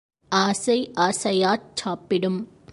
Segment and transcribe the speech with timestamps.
[0.31, 2.39] ஆசை ஆசையாச் சாப்பிடும்.